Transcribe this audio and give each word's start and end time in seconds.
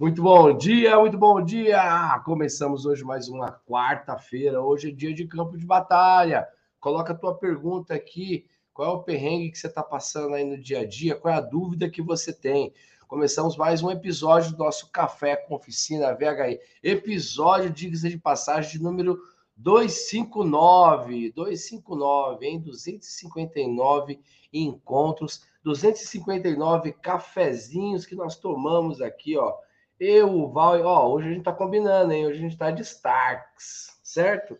Muito 0.00 0.22
bom 0.22 0.56
dia, 0.56 0.98
muito 0.98 1.18
bom 1.18 1.44
dia! 1.44 2.18
Começamos 2.24 2.86
hoje 2.86 3.04
mais 3.04 3.28
uma 3.28 3.52
quarta-feira. 3.68 4.62
Hoje 4.62 4.88
é 4.88 4.90
dia 4.90 5.12
de 5.12 5.26
campo 5.26 5.58
de 5.58 5.66
batalha. 5.66 6.48
Coloca 6.80 7.12
a 7.12 7.14
tua 7.14 7.34
pergunta 7.34 7.92
aqui. 7.92 8.46
Qual 8.72 8.88
é 8.88 8.92
o 8.94 9.02
perrengue 9.02 9.50
que 9.50 9.58
você 9.58 9.66
está 9.66 9.82
passando 9.82 10.34
aí 10.36 10.42
no 10.42 10.56
dia 10.56 10.80
a 10.80 10.86
dia? 10.86 11.14
Qual 11.14 11.34
é 11.34 11.36
a 11.36 11.42
dúvida 11.42 11.90
que 11.90 12.00
você 12.00 12.32
tem? 12.32 12.72
Começamos 13.06 13.58
mais 13.58 13.82
um 13.82 13.90
episódio 13.90 14.52
do 14.52 14.64
nosso 14.64 14.90
Café 14.90 15.36
com 15.36 15.54
Oficina 15.54 16.14
VHI. 16.14 16.58
Episódio, 16.82 17.68
diga 17.68 18.08
de 18.08 18.16
passagem, 18.16 18.78
de 18.78 18.82
número 18.82 19.20
259. 19.54 21.30
259, 21.32 22.46
em 22.46 22.58
259 22.58 24.18
encontros, 24.50 25.44
259 25.62 26.90
cafezinhos 26.90 28.06
que 28.06 28.14
nós 28.14 28.36
tomamos 28.36 29.02
aqui, 29.02 29.36
ó 29.36 29.58
eu, 30.00 30.34
o 30.34 30.50
Val, 30.50 30.80
ó, 30.82 31.12
hoje 31.12 31.28
a 31.28 31.32
gente 31.32 31.44
tá 31.44 31.52
combinando, 31.52 32.10
hein? 32.10 32.26
Hoje 32.26 32.38
a 32.38 32.40
gente 32.40 32.56
tá 32.56 32.70
de 32.70 32.80
Starks, 32.80 34.00
certo? 34.02 34.58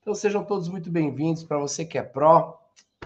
Então 0.00 0.14
sejam 0.14 0.44
todos 0.44 0.68
muito 0.68 0.88
bem-vindos. 0.88 1.42
Para 1.42 1.58
você 1.58 1.84
que 1.84 1.98
é 1.98 2.02
pró, 2.02 2.56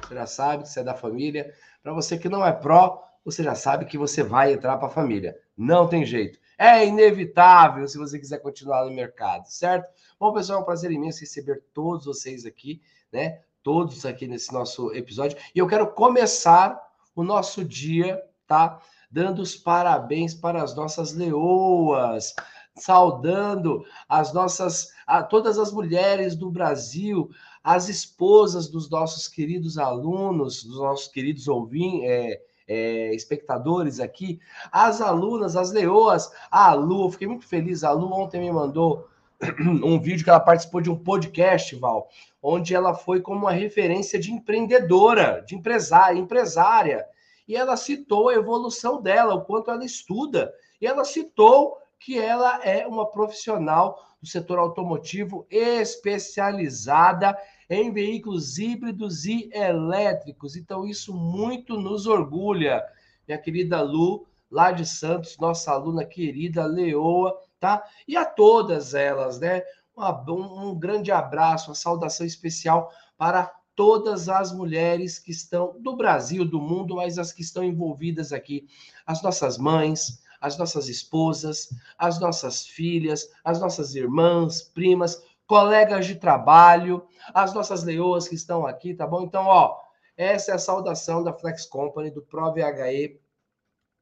você 0.03 0.15
já 0.15 0.27
sabe 0.27 0.65
que 0.65 0.69
você 0.69 0.81
é 0.81 0.85
da 0.85 0.95
família. 0.95 1.51
Para 1.83 1.95
você 1.95 2.19
que 2.19 2.29
não 2.29 2.47
é 2.47 2.53
pró, 2.53 3.03
você 3.25 3.43
já 3.43 3.55
sabe 3.55 3.87
que 3.87 3.97
você 3.97 4.23
vai 4.23 4.53
entrar 4.53 4.77
para 4.77 4.89
a 4.89 4.91
família. 4.91 5.35
Não 5.57 5.89
tem 5.89 6.05
jeito. 6.05 6.39
É 6.59 6.87
inevitável 6.87 7.89
se 7.89 7.97
você 7.97 8.19
quiser 8.19 8.39
continuar 8.43 8.85
no 8.85 8.95
mercado, 8.95 9.47
certo? 9.47 9.89
Bom, 10.21 10.31
pessoal, 10.35 10.59
é 10.59 10.63
um 10.63 10.67
prazer 10.67 10.91
imenso 10.91 11.21
receber 11.21 11.65
todos 11.73 12.05
vocês 12.05 12.45
aqui, 12.45 12.83
né? 13.11 13.41
Todos 13.63 14.05
aqui 14.05 14.27
nesse 14.27 14.53
nosso 14.53 14.93
episódio. 14.93 15.39
E 15.55 15.59
eu 15.59 15.67
quero 15.67 15.91
começar 15.95 16.79
o 17.17 17.25
nosso 17.25 17.65
dia, 17.65 18.23
tá? 18.47 18.79
Dando 19.13 19.43
os 19.43 19.55
parabéns 19.55 20.33
para 20.33 20.63
as 20.63 20.75
nossas 20.75 21.13
leoas, 21.13 22.35
saudando 22.75 23.85
as 24.09 24.33
nossas, 24.33 24.89
a, 25.07 25.23
todas 25.23 25.59
as 25.59 25.71
mulheres 25.71 26.35
do 26.35 26.51
Brasil, 26.51 27.31
as 27.63 27.91
esposas 27.91 28.69
dos 28.69 28.89
nossos 28.89 29.29
queridos 29.29 29.77
alunos, 29.77 30.65
dos 30.65 30.79
nossos 30.79 31.09
queridos 31.09 31.47
ouvintes, 31.47 32.09
é, 32.09 32.41
é, 32.67 33.15
espectadores 33.15 34.01
aqui, 34.01 34.41
as 34.71 35.03
alunas, 35.03 35.57
as 35.57 35.71
leoas, 35.71 36.33
a 36.51 36.73
Lu, 36.73 37.05
eu 37.05 37.11
fiquei 37.11 37.29
muito 37.29 37.47
feliz, 37.47 37.85
a 37.85 37.93
Lu 37.93 38.11
ontem 38.11 38.41
me 38.41 38.51
mandou 38.51 39.07
um 39.85 40.01
vídeo 40.01 40.25
que 40.25 40.31
ela 40.31 40.41
participou 40.41 40.81
de 40.81 40.89
um 40.89 40.97
podcast, 40.97 41.77
Val, 41.77 42.09
onde 42.43 42.75
ela 42.75 42.95
foi 42.95 43.21
como 43.21 43.41
uma 43.41 43.53
referência 43.53 44.19
de 44.19 44.33
empreendedora, 44.33 45.45
de 45.47 45.55
empresária, 45.55 46.19
empresária 46.19 47.07
e 47.47 47.57
ela 47.57 47.77
citou 47.77 48.29
a 48.29 48.35
evolução 48.35 49.01
dela, 49.01 49.35
o 49.35 49.45
quanto 49.45 49.71
ela 49.71 49.85
estuda, 49.85 50.53
e 50.81 50.87
ela 50.87 51.05
citou 51.05 51.79
que 51.99 52.19
ela 52.19 52.65
é 52.65 52.87
uma 52.87 53.07
profissional 53.11 53.99
do 54.21 54.29
setor 54.29 54.59
automotivo 54.59 55.47
especializada 55.51 57.37
em 57.69 57.93
veículos 57.93 58.59
híbridos 58.59 59.25
e 59.25 59.51
elétricos. 59.53 60.57
Então, 60.57 60.87
isso 60.87 61.15
muito 61.15 61.77
nos 61.77 62.07
orgulha. 62.07 62.85
Minha 63.27 63.39
querida 63.39 63.81
Lu, 63.81 64.27
lá 64.51 64.71
de 64.71 64.85
Santos, 64.85 65.39
nossa 65.39 65.73
aluna 65.73 66.05
querida 66.05 66.67
Leoa, 66.67 67.37
tá? 67.59 67.83
E 68.07 68.17
a 68.17 68.25
todas 68.25 68.95
elas, 68.95 69.41
né? 69.41 69.63
Um, 69.97 70.71
um 70.71 70.79
grande 70.79 71.11
abraço, 71.11 71.71
uma 71.71 71.75
saudação 71.75 72.27
especial 72.27 72.91
para 73.17 73.53
todas 73.75 74.29
as 74.29 74.53
mulheres 74.53 75.19
que 75.19 75.31
estão 75.31 75.77
do 75.81 75.97
Brasil, 75.97 76.45
do 76.45 76.61
mundo, 76.61 76.97
mas 76.97 77.19
as 77.19 77.33
que 77.33 77.43
estão 77.43 77.65
envolvidas 77.65 78.33
aqui, 78.33 78.67
as 79.07 79.23
nossas 79.23 79.59
mães, 79.59 80.23
as 80.41 80.59
nossas 80.59 80.89
esposas, 80.89 81.69
as 81.97 82.21
nossas 82.21 82.67
filhas, 82.67 83.31
as 83.45 83.61
nossas 83.61 83.95
irmãs, 83.95 84.63
primas, 84.63 85.23
colegas 85.47 86.07
de 86.07 86.17
trabalho, 86.17 87.07
as 87.33 87.55
nossas 87.55 87.85
leoas 87.85 88.27
que 88.27 88.35
estão 88.35 88.67
aqui, 88.67 88.95
tá 88.95 89.07
bom? 89.07 89.23
Então, 89.23 89.47
ó, 89.47 89.79
essa 90.17 90.53
é 90.53 90.55
a 90.55 90.59
saudação 90.59 91.23
da 91.23 91.33
Flex 91.33 91.67
Company, 91.67 92.11
do 92.11 92.23
ProVHE, 92.23 93.21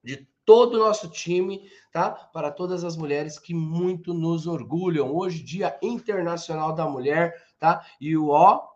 de 0.02 0.28
todo 0.44 0.74
o 0.74 0.78
nosso 0.78 1.08
time, 1.08 1.70
tá? 1.92 2.10
Para 2.10 2.50
todas 2.50 2.84
as 2.84 2.96
mulheres 2.96 3.38
que 3.38 3.54
muito 3.54 4.14
nos 4.14 4.46
orgulham. 4.46 5.14
Hoje, 5.14 5.42
Dia 5.42 5.78
Internacional 5.82 6.74
da 6.74 6.88
Mulher, 6.88 7.34
tá? 7.58 7.84
E 8.00 8.16
o 8.16 8.28
ó, 8.28 8.66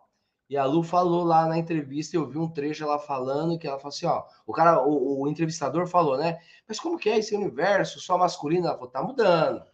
e 0.48 0.56
a 0.56 0.64
Lu 0.64 0.82
falou 0.82 1.24
lá 1.24 1.46
na 1.46 1.58
entrevista, 1.58 2.16
eu 2.16 2.26
vi 2.28 2.38
um 2.38 2.48
trecho 2.48 2.84
ela 2.84 2.98
falando, 2.98 3.58
que 3.58 3.66
ela 3.66 3.78
falou 3.78 3.94
assim, 3.94 4.06
ó, 4.06 4.24
o 4.46 4.52
cara, 4.52 4.82
o, 4.82 5.22
o 5.22 5.28
entrevistador 5.28 5.86
falou, 5.86 6.18
né? 6.18 6.38
Mas 6.68 6.78
como 6.78 6.98
que 6.98 7.08
é 7.08 7.18
esse 7.18 7.34
universo 7.34 8.00
só 8.00 8.18
masculino? 8.18 8.66
Ela 8.66 8.76
falou, 8.76 8.90
tá 8.90 9.02
mudando, 9.02 9.64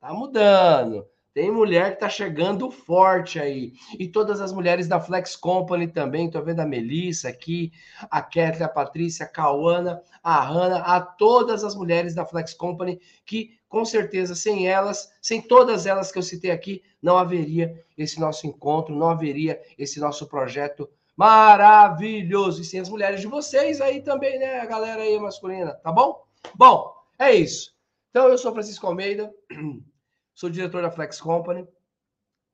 tá 0.00 0.12
mudando. 0.14 1.06
Tem 1.36 1.50
mulher 1.50 1.92
que 1.92 2.00
tá 2.00 2.08
chegando 2.08 2.70
forte 2.70 3.38
aí. 3.38 3.74
E 3.98 4.08
todas 4.08 4.40
as 4.40 4.54
mulheres 4.54 4.88
da 4.88 4.98
Flex 4.98 5.36
Company 5.36 5.86
também. 5.86 6.30
Tô 6.30 6.40
vendo 6.40 6.60
a 6.60 6.66
Melissa 6.66 7.28
aqui, 7.28 7.74
a 8.10 8.22
Kathleen, 8.22 8.62
a 8.62 8.68
Patrícia, 8.70 9.26
a 9.26 9.28
Cauana, 9.28 10.02
a 10.22 10.42
Hanna, 10.42 10.78
a 10.78 10.98
todas 10.98 11.62
as 11.62 11.74
mulheres 11.74 12.14
da 12.14 12.24
Flex 12.24 12.54
Company 12.54 12.98
que 13.26 13.54
com 13.68 13.84
certeza, 13.84 14.34
sem 14.34 14.66
elas, 14.66 15.12
sem 15.20 15.42
todas 15.42 15.84
elas 15.84 16.10
que 16.10 16.16
eu 16.16 16.22
citei 16.22 16.50
aqui, 16.50 16.82
não 17.02 17.18
haveria 17.18 17.84
esse 17.98 18.18
nosso 18.18 18.46
encontro, 18.46 18.96
não 18.96 19.10
haveria 19.10 19.60
esse 19.76 20.00
nosso 20.00 20.26
projeto 20.26 20.88
maravilhoso. 21.14 22.62
E 22.62 22.64
sem 22.64 22.80
as 22.80 22.88
mulheres 22.88 23.20
de 23.20 23.26
vocês 23.26 23.82
aí 23.82 24.00
também, 24.00 24.38
né? 24.38 24.60
A 24.60 24.64
galera 24.64 25.02
aí 25.02 25.18
masculina, 25.20 25.74
tá 25.74 25.92
bom? 25.92 26.24
Bom, 26.54 26.94
é 27.18 27.34
isso. 27.34 27.76
Então, 28.08 28.26
eu 28.26 28.38
sou 28.38 28.54
Francisco 28.54 28.86
Almeida, 28.86 29.30
sou 30.36 30.50
diretor 30.50 30.82
da 30.82 30.90
Flex 30.90 31.18
Company, 31.18 31.66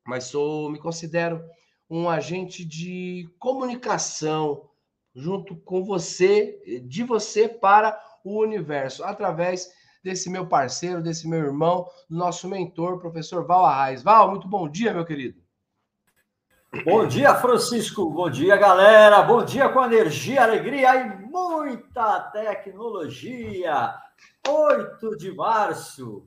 mas 0.06 0.24
sou, 0.24 0.70
me 0.70 0.78
considero 0.78 1.44
um 1.90 2.08
agente 2.08 2.64
de 2.64 3.28
comunicação 3.38 4.70
junto 5.14 5.56
com 5.56 5.84
você, 5.84 6.82
de 6.86 7.02
você 7.02 7.48
para 7.48 8.00
o 8.24 8.40
universo, 8.40 9.04
através 9.04 9.70
desse 10.02 10.30
meu 10.30 10.46
parceiro, 10.46 11.02
desse 11.02 11.28
meu 11.28 11.40
irmão, 11.40 11.86
nosso 12.08 12.48
mentor, 12.48 12.98
professor 12.98 13.44
Val 13.44 13.66
Arraes. 13.66 14.02
Val, 14.02 14.30
muito 14.30 14.48
bom 14.48 14.68
dia, 14.68 14.94
meu 14.94 15.04
querido. 15.04 15.42
Bom 16.84 17.06
dia, 17.06 17.34
Francisco. 17.34 18.08
Bom 18.10 18.30
dia, 18.30 18.56
galera. 18.56 19.22
Bom 19.22 19.44
dia 19.44 19.68
com 19.68 19.84
energia, 19.84 20.42
alegria 20.42 20.94
e 20.96 21.26
muita 21.26 22.20
tecnologia. 22.30 23.94
8 24.48 25.16
de 25.16 25.34
março, 25.34 26.26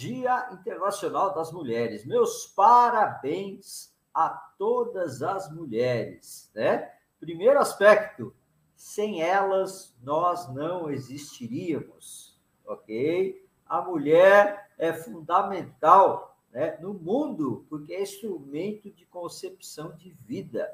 Dia 0.00 0.48
Internacional 0.52 1.34
das 1.34 1.52
Mulheres. 1.52 2.06
Meus 2.06 2.46
parabéns 2.46 3.94
a 4.14 4.30
todas 4.58 5.22
as 5.22 5.52
mulheres, 5.52 6.50
né? 6.54 6.90
Primeiro 7.18 7.58
aspecto, 7.58 8.34
sem 8.74 9.22
elas 9.22 9.94
nós 10.02 10.48
não 10.54 10.90
existiríamos 10.90 12.30
ok? 12.70 13.44
A 13.66 13.82
mulher 13.82 14.70
é 14.78 14.92
fundamental 14.92 16.38
né, 16.52 16.78
no 16.80 16.94
mundo, 16.94 17.66
porque 17.68 17.92
é 17.92 18.02
instrumento 18.02 18.90
de 18.90 19.04
concepção 19.06 19.92
de 19.96 20.10
vida, 20.26 20.70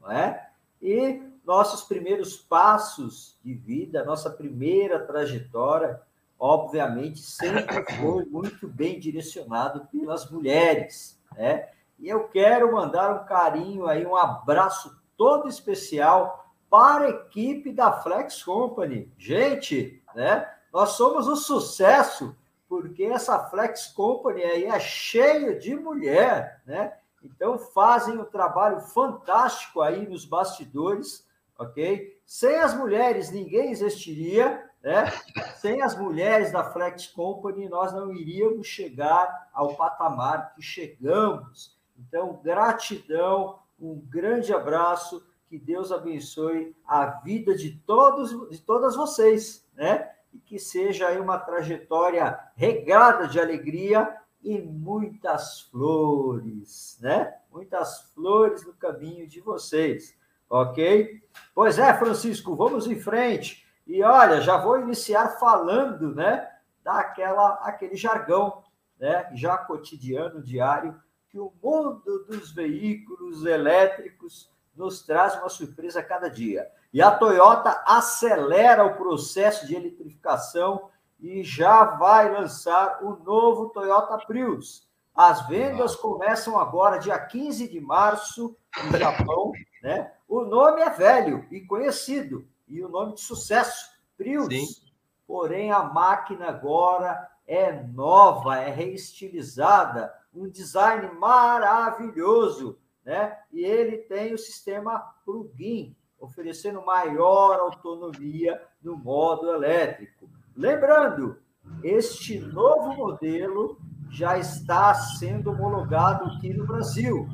não 0.00 0.10
é? 0.10 0.50
E 0.80 1.22
nossos 1.44 1.82
primeiros 1.82 2.36
passos 2.36 3.38
de 3.42 3.54
vida, 3.54 4.04
nossa 4.04 4.30
primeira 4.30 5.04
trajetória, 5.04 6.00
obviamente, 6.42 7.20
sempre 7.20 7.84
foi 8.00 8.24
muito 8.24 8.66
bem 8.66 8.98
direcionado 8.98 9.86
pelas 9.92 10.28
mulheres, 10.28 11.16
né? 11.36 11.68
E 12.00 12.08
eu 12.08 12.24
quero 12.24 12.72
mandar 12.72 13.14
um 13.14 13.24
carinho 13.24 13.86
aí, 13.86 14.04
um 14.04 14.16
abraço 14.16 15.00
todo 15.16 15.48
especial 15.48 16.52
para 16.68 17.04
a 17.04 17.10
equipe 17.10 17.72
da 17.72 17.92
Flex 17.92 18.42
Company. 18.42 19.08
Gente, 19.16 20.02
né? 20.16 20.52
Nós 20.72 20.90
somos 20.90 21.28
um 21.28 21.36
sucesso 21.36 22.34
porque 22.68 23.04
essa 23.04 23.38
Flex 23.48 23.86
Company 23.86 24.42
aí 24.42 24.64
é 24.64 24.80
cheia 24.80 25.56
de 25.56 25.76
mulher, 25.76 26.60
né? 26.66 26.92
Então 27.22 27.56
fazem 27.56 28.18
um 28.18 28.24
trabalho 28.24 28.80
fantástico 28.80 29.80
aí 29.80 30.08
nos 30.08 30.24
bastidores, 30.24 31.24
ok? 31.56 32.20
Sem 32.26 32.56
as 32.56 32.74
mulheres 32.74 33.30
ninguém 33.30 33.70
existiria, 33.70 34.71
né? 34.82 35.10
Sem 35.56 35.82
as 35.82 35.96
mulheres 35.96 36.50
da 36.50 36.64
Flex 36.64 37.06
Company 37.06 37.68
nós 37.68 37.92
não 37.92 38.12
iríamos 38.12 38.66
chegar 38.66 39.48
ao 39.52 39.74
patamar 39.76 40.54
que 40.54 40.62
chegamos. 40.62 41.78
Então 41.98 42.40
gratidão, 42.42 43.58
um 43.78 44.00
grande 44.00 44.52
abraço, 44.52 45.24
que 45.48 45.58
Deus 45.58 45.92
abençoe 45.92 46.74
a 46.86 47.06
vida 47.06 47.54
de 47.54 47.72
todos, 47.86 48.50
de 48.50 48.60
todas 48.60 48.96
vocês, 48.96 49.68
né? 49.74 50.10
e 50.32 50.38
que 50.38 50.58
seja 50.58 51.08
aí 51.08 51.20
uma 51.20 51.38
trajetória 51.38 52.38
regada 52.56 53.28
de 53.28 53.38
alegria 53.38 54.16
e 54.42 54.58
muitas 54.60 55.60
flores, 55.62 56.98
né? 57.00 57.34
Muitas 57.50 58.12
flores 58.14 58.64
no 58.66 58.72
caminho 58.72 59.26
de 59.26 59.40
vocês, 59.40 60.16
ok? 60.48 61.22
Pois 61.54 61.78
é, 61.78 61.92
Francisco, 61.94 62.56
vamos 62.56 62.86
em 62.86 62.98
frente. 62.98 63.61
E 63.86 64.02
olha, 64.02 64.40
já 64.40 64.56
vou 64.56 64.80
iniciar 64.80 65.28
falando, 65.38 66.14
né? 66.14 66.48
dá 66.82 66.98
aquela, 66.98 67.54
aquele 67.62 67.96
jargão, 67.96 68.62
né, 68.98 69.30
já 69.34 69.56
cotidiano, 69.56 70.42
diário, 70.42 71.00
que 71.30 71.38
o 71.38 71.52
mundo 71.62 72.24
dos 72.28 72.52
veículos 72.52 73.44
elétricos 73.46 74.50
nos 74.76 75.02
traz 75.02 75.34
uma 75.36 75.48
surpresa 75.48 76.00
a 76.00 76.04
cada 76.04 76.28
dia. 76.28 76.68
E 76.92 77.00
a 77.00 77.10
Toyota 77.10 77.82
acelera 77.86 78.84
o 78.84 78.96
processo 78.96 79.66
de 79.66 79.74
eletrificação 79.74 80.90
e 81.18 81.42
já 81.42 81.84
vai 81.84 82.30
lançar 82.30 83.02
o 83.02 83.16
novo 83.16 83.70
Toyota 83.70 84.18
Prius. 84.26 84.86
As 85.14 85.46
vendas 85.46 85.94
começam 85.94 86.58
agora, 86.58 86.98
dia 86.98 87.18
15 87.18 87.68
de 87.68 87.80
março, 87.80 88.56
no 88.90 88.98
Japão. 88.98 89.52
Né? 89.82 90.12
O 90.28 90.42
nome 90.42 90.80
é 90.80 90.90
velho 90.90 91.46
e 91.50 91.60
conhecido, 91.60 92.46
e 92.72 92.82
o 92.82 92.88
nome 92.88 93.14
de 93.14 93.20
sucesso, 93.20 93.90
Prius. 94.16 94.82
Porém, 95.26 95.70
a 95.70 95.82
máquina 95.82 96.48
agora 96.48 97.28
é 97.46 97.70
nova, 97.72 98.56
é 98.56 98.70
reestilizada, 98.70 100.12
um 100.34 100.48
design 100.48 101.12
maravilhoso, 101.18 102.78
né? 103.04 103.38
E 103.52 103.60
ele 103.62 103.98
tem 103.98 104.32
o 104.32 104.38
sistema 104.38 104.98
plug-in, 105.24 105.94
oferecendo 106.18 106.84
maior 106.84 107.60
autonomia 107.60 108.62
no 108.82 108.96
modo 108.96 109.52
elétrico. 109.52 110.30
Lembrando, 110.56 111.38
este 111.82 112.38
novo 112.38 112.94
modelo 112.94 113.78
já 114.10 114.38
está 114.38 114.94
sendo 114.94 115.50
homologado 115.50 116.24
aqui 116.24 116.54
no 116.54 116.66
Brasil. 116.66 117.28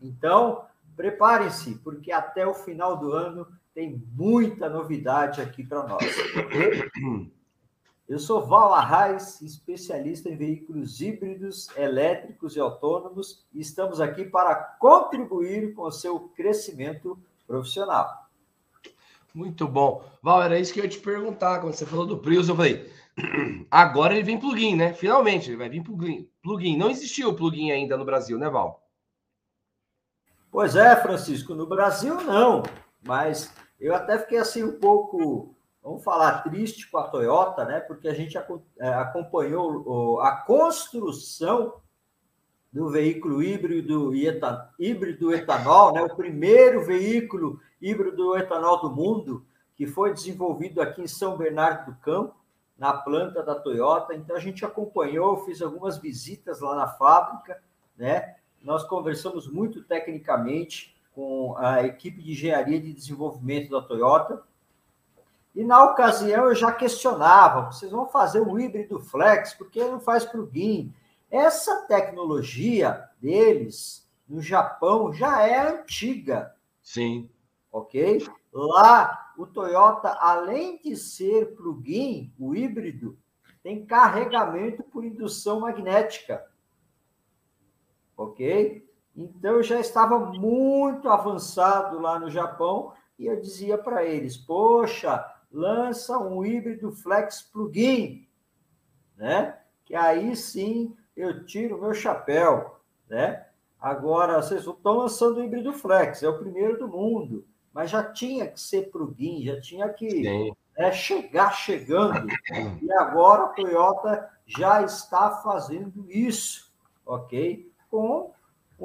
Então, 0.00 0.66
preparem-se, 0.94 1.78
porque 1.78 2.12
até 2.12 2.46
o 2.46 2.54
final 2.54 2.98
do 2.98 3.12
ano 3.12 3.46
tem 3.74 4.02
muita 4.14 4.68
novidade 4.68 5.40
aqui 5.40 5.64
para 5.64 5.86
nós. 5.86 6.04
Eu 8.08 8.18
sou 8.18 8.44
Val 8.44 8.74
Arraes, 8.74 9.40
especialista 9.40 10.28
em 10.28 10.36
veículos 10.36 11.00
híbridos, 11.00 11.74
elétricos 11.76 12.56
e 12.56 12.60
autônomos, 12.60 13.46
e 13.54 13.60
estamos 13.60 14.00
aqui 14.00 14.24
para 14.24 14.54
contribuir 14.54 15.72
com 15.72 15.82
o 15.82 15.92
seu 15.92 16.20
crescimento 16.36 17.18
profissional. 17.46 18.28
Muito 19.34 19.66
bom. 19.66 20.04
Val, 20.22 20.42
era 20.42 20.58
isso 20.58 20.74
que 20.74 20.80
eu 20.80 20.84
ia 20.84 20.90
te 20.90 20.98
perguntar. 20.98 21.60
Quando 21.60 21.72
você 21.72 21.86
falou 21.86 22.04
do 22.04 22.18
Prius, 22.18 22.48
eu 22.48 22.56
falei, 22.56 22.92
agora 23.70 24.12
ele 24.12 24.22
vem 24.22 24.38
plugin, 24.38 24.76
né? 24.76 24.92
Finalmente, 24.92 25.48
ele 25.48 25.56
vai 25.56 25.70
vir 25.70 25.82
plugin. 25.82 26.28
plugin. 26.42 26.76
Não 26.76 26.90
existia 26.90 27.26
o 27.26 27.34
plugin 27.34 27.70
ainda 27.70 27.96
no 27.96 28.04
Brasil, 28.04 28.36
né, 28.36 28.50
Val? 28.50 28.86
Pois 30.50 30.76
é, 30.76 30.94
Francisco, 30.96 31.54
no 31.54 31.66
Brasil 31.66 32.14
não, 32.24 32.62
mas 33.02 33.50
eu 33.82 33.94
até 33.94 34.18
fiquei 34.18 34.38
assim 34.38 34.62
um 34.62 34.78
pouco, 34.78 35.54
vamos 35.82 36.04
falar, 36.04 36.42
triste 36.42 36.88
com 36.90 36.98
a 36.98 37.08
Toyota, 37.08 37.64
né? 37.64 37.80
Porque 37.80 38.08
a 38.08 38.14
gente 38.14 38.38
é, 38.78 38.88
acompanhou 38.88 40.20
a 40.20 40.36
construção 40.36 41.74
do 42.72 42.88
veículo 42.88 43.42
híbrido 43.42 44.14
e 44.14 44.26
etan, 44.26 44.68
híbrido 44.78 45.34
etanol, 45.34 45.92
né? 45.92 46.02
O 46.02 46.14
primeiro 46.14 46.84
veículo 46.84 47.60
híbrido 47.80 48.36
etanol 48.36 48.80
do 48.80 48.90
mundo 48.90 49.44
que 49.74 49.86
foi 49.86 50.12
desenvolvido 50.12 50.80
aqui 50.80 51.02
em 51.02 51.08
São 51.08 51.36
Bernardo 51.36 51.90
do 51.90 51.98
Campo, 51.98 52.36
na 52.78 52.92
planta 52.92 53.42
da 53.42 53.54
Toyota. 53.54 54.14
Então 54.14 54.36
a 54.36 54.40
gente 54.40 54.64
acompanhou, 54.64 55.44
fiz 55.44 55.60
algumas 55.60 55.98
visitas 55.98 56.60
lá 56.60 56.76
na 56.76 56.86
fábrica, 56.86 57.60
né? 57.96 58.36
Nós 58.62 58.84
conversamos 58.84 59.48
muito 59.48 59.82
tecnicamente 59.82 60.96
com 61.14 61.56
a 61.56 61.82
equipe 61.84 62.22
de 62.22 62.32
engenharia 62.32 62.80
de 62.80 62.92
desenvolvimento 62.92 63.70
da 63.70 63.82
Toyota. 63.82 64.42
E 65.54 65.62
na 65.62 65.84
ocasião 65.84 66.46
eu 66.46 66.54
já 66.54 66.72
questionava: 66.72 67.70
vocês 67.70 67.90
vão 67.90 68.06
fazer 68.08 68.40
o 68.40 68.58
híbrido 68.58 68.98
flex, 68.98 69.54
por 69.54 69.70
que 69.70 69.84
não 69.84 70.00
faz 70.00 70.24
plugin? 70.24 70.92
Essa 71.30 71.86
tecnologia 71.86 73.08
deles 73.20 74.08
no 74.28 74.40
Japão 74.40 75.12
já 75.12 75.46
é 75.46 75.68
antiga. 75.68 76.54
Sim. 76.82 77.30
Ok? 77.70 78.26
Lá, 78.52 79.32
o 79.36 79.46
Toyota, 79.46 80.10
além 80.20 80.78
de 80.78 80.94
ser 80.94 81.54
plug-in, 81.54 82.32
o 82.38 82.54
híbrido, 82.54 83.18
tem 83.62 83.86
carregamento 83.86 84.82
por 84.82 85.04
indução 85.04 85.60
magnética. 85.60 86.44
Ok? 88.16 88.86
Então, 89.16 89.56
eu 89.56 89.62
já 89.62 89.78
estava 89.78 90.18
muito 90.18 91.08
avançado 91.08 92.00
lá 92.00 92.18
no 92.18 92.30
Japão 92.30 92.92
e 93.18 93.26
eu 93.26 93.40
dizia 93.40 93.76
para 93.76 94.04
eles: 94.04 94.36
Poxa, 94.36 95.24
lança 95.50 96.18
um 96.18 96.44
híbrido 96.44 96.92
flex 96.92 97.42
plug-in, 97.42 98.26
né? 99.16 99.58
Que 99.84 99.94
aí 99.94 100.34
sim 100.34 100.96
eu 101.16 101.44
tiro 101.44 101.76
o 101.76 101.80
meu 101.80 101.92
chapéu, 101.92 102.80
né? 103.08 103.46
Agora, 103.78 104.40
vocês 104.40 104.64
estão 104.64 104.94
lançando 104.94 105.38
o 105.38 105.44
híbrido 105.44 105.72
flex, 105.72 106.22
é 106.22 106.28
o 106.28 106.38
primeiro 106.38 106.78
do 106.78 106.88
mundo, 106.88 107.44
mas 107.72 107.90
já 107.90 108.02
tinha 108.02 108.46
que 108.46 108.60
ser 108.60 108.90
plug-in, 108.90 109.44
já 109.44 109.60
tinha 109.60 109.88
que 109.88 110.54
é, 110.76 110.92
chegar 110.92 111.52
chegando. 111.52 112.28
E 112.80 112.92
agora 112.92 113.44
a 113.44 113.48
Toyota 113.48 114.30
já 114.46 114.82
está 114.82 115.30
fazendo 115.42 116.06
isso, 116.08 116.72
ok? 117.04 117.70
Com 117.90 118.32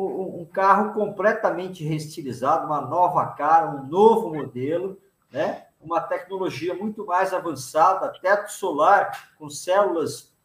um 0.06 0.46
carro 0.46 0.94
completamente 0.94 1.84
reestilizado, 1.84 2.68
uma 2.68 2.82
nova 2.82 3.25
cara, 3.27 3.72
um 3.72 3.88
novo 3.88 4.34
modelo, 4.34 5.00
né? 5.32 5.68
uma 5.80 6.01
tecnologia 6.01 6.74
muito 6.74 7.06
mais 7.06 7.34
avançada, 7.34 8.12
teto 8.22 8.51
solar 8.51 9.34
com 9.38 9.50
células 9.50 10.36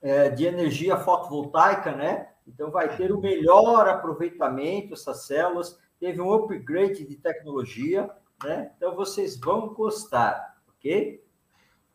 é, 0.00 0.28
de 0.30 0.44
energia 0.44 0.96
fotovoltaica, 0.96 1.92
né? 1.92 2.28
Então 2.46 2.70
vai 2.70 2.96
ter 2.96 3.10
o 3.12 3.20
melhor 3.20 3.88
aproveitamento 3.88 4.94
essas 4.94 5.26
células, 5.26 5.78
teve 5.98 6.20
um 6.20 6.32
upgrade 6.32 7.06
de 7.06 7.16
tecnologia, 7.16 8.10
né? 8.42 8.72
Então 8.76 8.94
vocês 8.94 9.38
vão 9.38 9.72
gostar, 9.72 10.56
ok? 10.76 11.24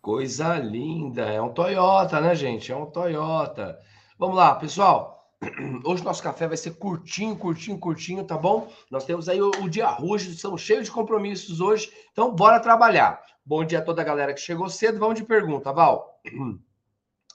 Coisa 0.02 0.58
linda, 0.58 1.24
é 1.24 1.42
um 1.42 1.54
Toyota, 1.54 2.20
né, 2.22 2.34
gente? 2.34 2.72
É 2.72 2.76
um 2.76 2.86
Toyota. 2.86 3.80
Vamos 4.18 4.36
lá, 4.36 4.56
pessoal. 4.56 5.19
Hoje 5.86 6.04
nosso 6.04 6.22
café 6.22 6.48
vai 6.48 6.58
ser 6.58 6.72
curtinho, 6.72 7.36
curtinho, 7.36 7.80
curtinho, 7.80 8.24
tá 8.26 8.38
bom? 8.38 8.72
Nós 8.92 9.06
temos 9.06 9.30
aí 9.30 9.42
o, 9.42 9.50
o 9.62 9.70
dia 9.70 9.88
rujo, 9.88 10.32
estamos 10.32 10.62
cheios 10.62 10.86
de 10.86 10.92
compromissos 10.92 11.62
hoje, 11.62 11.92
então 12.12 12.34
bora 12.34 12.60
trabalhar. 12.60 13.22
Bom 13.46 13.64
dia 13.64 13.80
a 13.80 13.82
toda 13.82 14.02
a 14.02 14.06
galera 14.06 14.34
que 14.34 14.42
chegou 14.42 14.70
cedo. 14.70 15.00
Vamos 15.00 15.16
de 15.16 15.24
pergunta, 15.24 15.72
Val. 15.72 16.22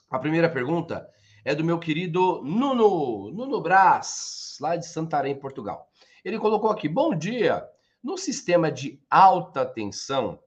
A 0.09 0.19
primeira 0.19 0.47
pergunta 0.47 1.09
é 1.43 1.55
do 1.55 1.63
meu 1.63 1.79
querido 1.79 2.41
Nuno, 2.43 3.31
Nuno 3.31 3.59
Brás, 3.59 4.55
lá 4.61 4.75
de 4.75 4.85
Santarém, 4.87 5.35
Portugal. 5.37 5.89
Ele 6.23 6.37
colocou 6.39 6.69
aqui: 6.69 6.87
Bom 6.87 7.15
dia. 7.15 7.67
No 8.03 8.19
sistema 8.19 8.71
de 8.71 9.01
alta 9.09 9.65
tensão, 9.65 10.39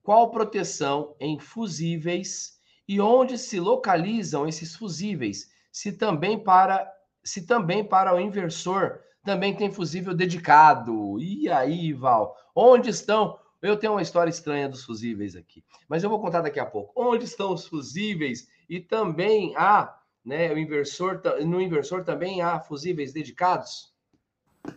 qual 0.00 0.30
proteção 0.30 1.16
em 1.18 1.40
fusíveis 1.40 2.60
e 2.86 3.00
onde 3.00 3.36
se 3.36 3.58
localizam 3.58 4.46
esses 4.46 4.76
fusíveis? 4.76 5.48
Se 5.76 5.92
também 5.92 6.38
para 6.38 6.90
se 7.22 7.44
também 7.44 7.84
para 7.84 8.14
o 8.14 8.18
inversor 8.18 8.98
também 9.22 9.54
tem 9.54 9.70
fusível 9.70 10.14
dedicado. 10.14 11.20
E 11.20 11.50
aí, 11.50 11.92
Val, 11.92 12.34
onde 12.54 12.88
estão? 12.88 13.38
Eu 13.60 13.76
tenho 13.76 13.92
uma 13.92 14.00
história 14.00 14.30
estranha 14.30 14.70
dos 14.70 14.84
fusíveis 14.84 15.36
aqui, 15.36 15.62
mas 15.86 16.02
eu 16.02 16.08
vou 16.08 16.18
contar 16.18 16.40
daqui 16.40 16.58
a 16.58 16.64
pouco. 16.64 16.94
Onde 16.96 17.26
estão 17.26 17.52
os 17.52 17.66
fusíveis? 17.66 18.48
E 18.70 18.80
também 18.80 19.54
há, 19.54 19.94
né, 20.24 20.50
o 20.50 20.56
inversor, 20.56 21.20
no 21.44 21.60
inversor 21.60 22.04
também 22.04 22.40
há 22.40 22.58
fusíveis 22.58 23.12
dedicados? 23.12 23.92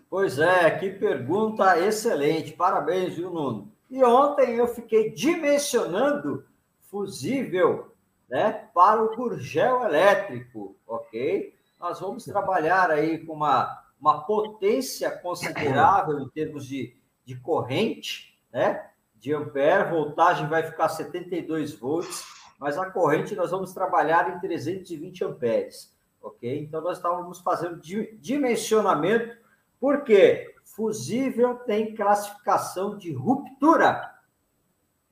Pois 0.09 0.37
é, 0.37 0.69
que 0.71 0.89
pergunta 0.89 1.79
excelente. 1.79 2.51
Parabéns, 2.51 3.15
viu, 3.15 3.31
Nuno? 3.31 3.71
E 3.89 4.03
ontem 4.03 4.55
eu 4.55 4.67
fiquei 4.67 5.11
dimensionando 5.11 6.43
fusível 6.81 7.89
né, 8.29 8.69
para 8.73 9.03
o 9.03 9.15
gurgel 9.15 9.83
elétrico, 9.83 10.75
ok? 10.87 11.53
Nós 11.79 11.99
vamos 11.99 12.25
trabalhar 12.25 12.91
aí 12.91 13.25
com 13.25 13.33
uma, 13.33 13.83
uma 13.99 14.21
potência 14.21 15.09
considerável 15.09 16.19
em 16.19 16.29
termos 16.29 16.65
de, 16.65 16.95
de 17.25 17.35
corrente, 17.39 18.37
né? 18.51 18.89
De 19.15 19.33
ampere, 19.33 19.89
voltagem 19.89 20.47
vai 20.47 20.63
ficar 20.63 20.87
72 20.89 21.73
volts, 21.73 22.23
mas 22.59 22.77
a 22.77 22.89
corrente 22.89 23.35
nós 23.35 23.51
vamos 23.51 23.73
trabalhar 23.73 24.35
em 24.35 24.39
320 24.39 25.25
amperes, 25.25 25.97
ok? 26.21 26.61
Então 26.61 26.81
nós 26.81 26.97
estávamos 26.97 27.39
fazendo 27.39 27.81
dimensionamento, 27.81 29.37
porque 29.79 30.55
fusível 30.63 31.55
tem 31.55 31.95
classificação 31.95 32.97
de 32.97 33.11
ruptura, 33.11 34.13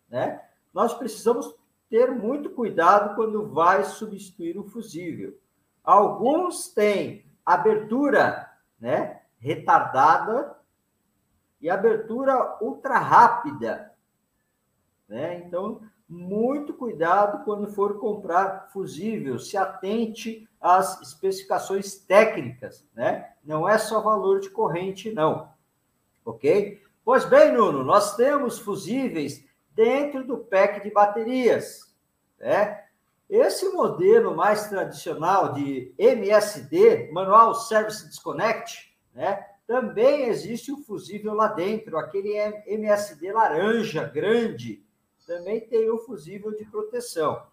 né? 0.10 0.42
Nós 0.74 0.94
precisamos 0.94 1.57
ter 1.90 2.12
muito 2.12 2.50
cuidado 2.50 3.16
quando 3.16 3.48
vai 3.48 3.84
substituir 3.84 4.58
o 4.58 4.64
fusível. 4.64 5.38
Alguns 5.84 6.70
têm 6.70 7.26
abertura 7.46 8.52
né, 8.80 9.22
retardada 9.40 10.56
e 11.62 11.70
abertura 11.70 12.58
ultra 12.62 12.98
rápida. 13.00 13.94
Né? 15.08 15.38
Então, 15.46 15.82
muito 16.08 16.74
cuidado 16.74 17.44
quando 17.44 17.68
for 17.68 18.00
comprar 18.00 18.70
fusível, 18.72 19.40
se 19.40 19.58
atente 19.58 20.48
às 20.60 21.02
especificações 21.02 21.96
técnicas, 21.96 22.86
né? 22.94 23.34
Não 23.44 23.68
é 23.68 23.78
só 23.78 24.02
valor 24.02 24.40
de 24.40 24.50
corrente, 24.50 25.12
não. 25.12 25.50
Ok? 26.26 26.82
Pois 27.04 27.26
bem, 27.26 27.54
Nuno, 27.54 27.84
nós 27.84 28.16
temos 28.16 28.60
fusíveis 28.60 29.46
dentro 29.78 30.26
do 30.26 30.40
pack 30.40 30.84
de 30.84 30.90
baterias, 30.92 31.96
né? 32.40 32.84
Esse 33.30 33.70
modelo 33.70 34.36
mais 34.36 34.68
tradicional 34.68 35.54
de 35.54 35.94
MSD, 35.98 37.12
Manual 37.12 37.54
Service 37.54 38.08
Disconnect, 38.10 38.98
né? 39.14 39.46
Também 39.68 40.28
existe 40.28 40.72
um 40.72 40.82
fusível 40.82 41.34
lá 41.34 41.50
dentro, 41.50 41.98
aquele 41.98 42.34
MSD 42.66 43.32
laranja 43.34 44.06
grande, 44.06 44.82
também 45.28 45.60
tem 45.60 45.92
o 45.92 46.00
fusível 46.00 46.56
de 46.56 46.64
proteção. 46.66 47.46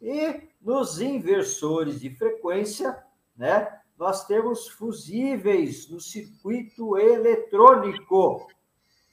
E 0.00 0.42
nos 0.60 1.00
inversores 1.00 2.00
de 2.00 2.10
frequência, 2.10 3.02
né, 3.34 3.80
nós 3.98 4.26
temos 4.26 4.68
fusíveis 4.68 5.88
no 5.88 5.98
circuito 5.98 6.98
eletrônico, 6.98 8.46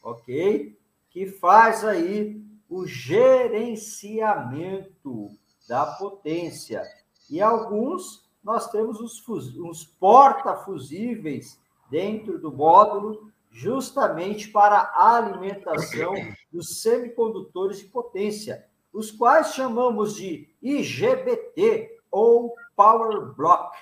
ok? 0.03 0.77
Que 1.15 1.25
faz 1.27 1.84
aí 1.86 2.43
o 2.69 2.86
gerenciamento 2.86 5.29
da 5.65 5.86
potência. 5.86 6.84
E 7.29 7.41
alguns 7.41 8.29
nós 8.43 8.69
temos 8.69 9.00
os, 9.00 9.25
os 9.57 9.86
porta-fusíveis 9.86 11.57
dentro 11.89 12.38
do 12.38 12.51
módulo, 12.51 13.31
justamente 13.50 14.50
para 14.50 14.77
a 14.77 15.15
alimentação 15.15 16.13
dos 16.51 16.81
semicondutores 16.81 17.79
de 17.79 17.86
potência, 17.86 18.67
os 18.91 19.10
quais 19.10 19.53
chamamos 19.53 20.15
de 20.15 20.53
IGBT 20.62 21.98
ou 22.12 22.53
Power 22.75 23.34
Block, 23.36 23.74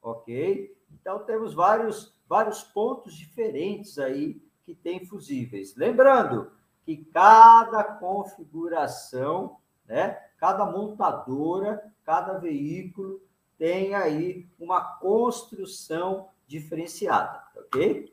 ok? 0.00 0.74
Então 0.90 1.18
temos 1.18 1.52
vários 1.52 2.16
vários 2.26 2.62
pontos 2.62 3.14
diferentes 3.14 3.98
aí 3.98 4.40
que 4.64 4.74
tem 4.74 5.04
fusíveis. 5.04 5.76
Lembrando 5.76 6.56
que 6.88 6.96
cada 7.12 7.84
configuração, 7.84 9.58
né, 9.86 10.18
cada 10.38 10.64
montadora, 10.64 11.82
cada 12.02 12.38
veículo 12.38 13.20
tem 13.58 13.94
aí 13.94 14.48
uma 14.58 14.80
construção 14.80 16.30
diferenciada, 16.46 17.42
ok? 17.58 18.10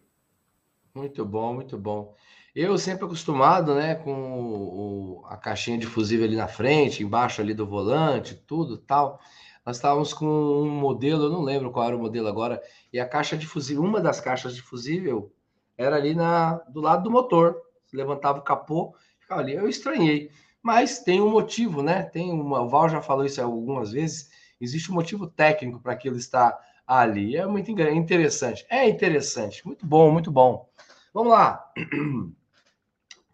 Muito 0.93 1.23
bom, 1.23 1.53
muito 1.53 1.77
bom. 1.77 2.13
Eu 2.53 2.77
sempre 2.77 3.05
acostumado, 3.05 3.73
né, 3.73 3.95
com 3.95 4.11
o, 4.11 5.25
a 5.27 5.37
caixinha 5.37 5.77
de 5.77 5.87
fusível 5.87 6.25
ali 6.25 6.35
na 6.35 6.49
frente, 6.49 7.01
embaixo 7.01 7.39
ali 7.39 7.53
do 7.53 7.65
volante, 7.65 8.35
tudo 8.35 8.77
tal. 8.77 9.21
Nós 9.65 9.77
estávamos 9.77 10.13
com 10.13 10.25
um 10.25 10.69
modelo, 10.69 11.23
eu 11.23 11.29
não 11.29 11.43
lembro 11.43 11.71
qual 11.71 11.87
era 11.87 11.95
o 11.95 11.99
modelo 11.99 12.27
agora, 12.27 12.61
e 12.91 12.99
a 12.99 13.07
caixa 13.07 13.37
de 13.37 13.47
fusível, 13.47 13.83
uma 13.83 14.01
das 14.01 14.19
caixas 14.19 14.53
de 14.53 14.61
fusível 14.61 15.31
era 15.77 15.95
ali 15.95 16.13
na, 16.13 16.55
do 16.67 16.81
lado 16.81 17.03
do 17.03 17.09
motor. 17.09 17.63
Levantava 17.95 18.39
o 18.39 18.43
capô, 18.43 18.95
ficava 19.19 19.41
ali. 19.41 19.53
Eu 19.53 19.67
estranhei, 19.67 20.31
mas 20.61 20.99
tem 20.99 21.21
um 21.21 21.29
motivo, 21.29 21.81
né? 21.81 22.03
Tem 22.03 22.31
uma, 22.31 22.61
o 22.61 22.69
Val 22.69 22.89
já 22.89 23.01
falou 23.01 23.25
isso 23.25 23.41
algumas 23.41 23.91
vezes. 23.91 24.29
Existe 24.59 24.91
um 24.91 24.95
motivo 24.95 25.27
técnico 25.27 25.79
para 25.79 25.93
aquilo 25.93 26.17
estar 26.17 26.57
ali. 26.85 27.35
É 27.35 27.45
muito 27.45 27.71
interessante. 27.71 28.65
É 28.69 28.87
interessante. 28.87 29.65
Muito 29.65 29.85
bom, 29.85 30.11
muito 30.11 30.31
bom. 30.31 30.69
Vamos 31.13 31.31
lá. 31.31 31.71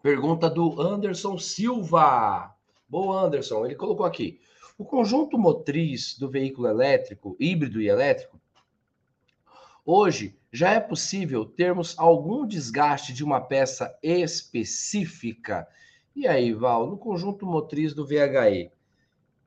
Pergunta 0.02 0.50
do 0.50 0.80
Anderson 0.80 1.38
Silva. 1.38 2.54
Boa, 2.88 3.22
Anderson. 3.22 3.64
Ele 3.64 3.74
colocou 3.74 4.04
aqui. 4.04 4.40
O 4.76 4.84
conjunto 4.84 5.38
motriz 5.38 6.18
do 6.18 6.28
veículo 6.28 6.66
elétrico, 6.66 7.36
híbrido 7.38 7.80
e 7.80 7.88
elétrico, 7.88 8.40
hoje 9.84 10.36
já 10.52 10.70
é 10.72 10.80
possível 10.80 11.46
termos 11.46 11.98
algum 11.98 12.46
desgaste 12.46 13.14
de 13.14 13.24
uma 13.24 13.40
peça 13.40 13.96
específica? 14.02 15.66
E 16.14 16.28
aí, 16.28 16.52
Val, 16.52 16.86
no 16.86 16.98
conjunto 16.98 17.46
motriz 17.46 17.94
do 17.94 18.06
VHE, 18.06 18.70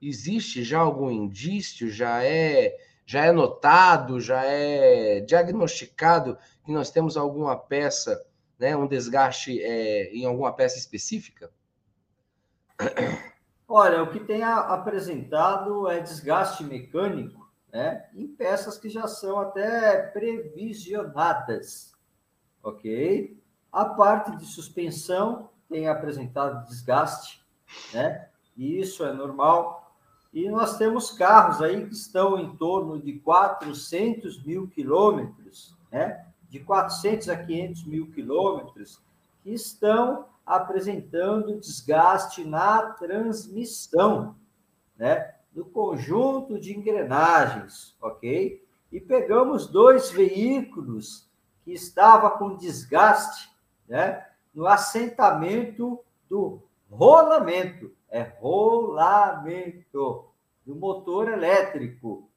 existe 0.01 0.63
já 0.63 0.79
algum 0.79 1.11
indício? 1.11 1.91
Já 1.91 2.23
é 2.23 2.75
já 3.05 3.23
é 3.23 3.31
notado, 3.31 4.19
já 4.19 4.43
é 4.43 5.19
diagnosticado 5.19 6.39
que 6.65 6.71
nós 6.71 6.89
temos 6.89 7.15
alguma 7.15 7.55
peça, 7.55 8.19
né, 8.57 8.75
um 8.75 8.87
desgaste 8.87 9.61
é, 9.61 10.11
em 10.11 10.25
alguma 10.25 10.51
peça 10.51 10.79
específica? 10.79 11.51
Olha, 13.67 14.01
o 14.01 14.09
que 14.09 14.19
tem 14.19 14.41
apresentado 14.41 15.87
é 15.87 15.99
desgaste 15.99 16.63
mecânico 16.63 17.44
né, 17.75 18.05
em 18.15 18.25
peças 18.25 18.77
que 18.77 18.87
já 18.87 19.05
são 19.05 19.37
até 19.37 20.01
previsionadas, 20.01 21.93
ok? 22.63 23.37
A 23.69 23.83
parte 23.83 24.33
de 24.37 24.45
suspensão 24.45 25.49
tem 25.67 25.89
apresentado 25.89 26.65
desgaste, 26.65 27.45
né? 27.93 28.29
E 28.55 28.79
isso 28.79 29.03
é 29.03 29.11
normal. 29.11 29.93
E 30.31 30.49
nós 30.49 30.77
temos 30.77 31.11
carros 31.11 31.61
aí 31.61 31.85
que 31.85 31.93
estão 31.93 32.39
em 32.39 32.55
torno 32.55 32.97
de 32.97 33.19
400 33.19 34.41
mil 34.45 34.69
quilômetros, 34.69 35.75
né? 35.91 36.25
de 36.47 36.61
400 36.61 37.27
a 37.27 37.35
500 37.35 37.85
mil 37.85 38.09
quilômetros, 38.11 39.01
que 39.43 39.49
estão 39.51 40.27
apresentando 40.45 41.59
desgaste 41.59 42.45
na 42.45 42.91
transmissão, 42.91 44.33
né? 44.95 45.34
No 45.55 45.65
conjunto 45.65 46.59
de 46.59 46.77
engrenagens, 46.77 47.95
ok? 48.01 48.63
E 48.91 48.99
pegamos 48.99 49.67
dois 49.67 50.11
veículos 50.11 51.31
que 51.63 51.71
estavam 51.71 52.29
com 52.37 52.57
desgaste 52.57 53.49
né? 53.87 54.27
no 54.53 54.67
assentamento 54.67 56.03
do 56.29 56.61
rolamento 56.89 57.95
é 58.09 58.21
rolamento 58.39 60.25
do 60.65 60.75
motor 60.75 61.29
elétrico, 61.29 62.29